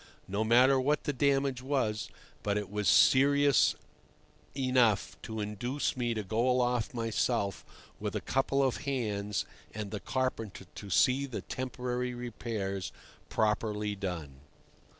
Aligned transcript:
No 0.27 0.43
matter 0.43 0.79
what 0.81 1.03
the 1.03 1.13
damage 1.13 1.61
was, 1.61 2.09
but 2.41 2.57
it 2.57 2.71
was 2.71 2.87
serious 2.89 3.75
enough 4.57 5.15
to 5.21 5.39
induce 5.39 5.95
me 5.95 6.15
to 6.15 6.23
go 6.23 6.49
aloft 6.49 6.95
myself 6.95 7.63
with 7.99 8.15
a 8.15 8.19
couple 8.19 8.63
of 8.63 8.77
hands 8.77 9.45
and 9.75 9.91
the 9.91 9.99
carpenter 9.99 10.65
to 10.73 10.89
see 10.89 11.27
the 11.27 11.41
temporary 11.41 12.15
repairs 12.15 12.91
properly 13.29 13.95
done. 13.95 14.39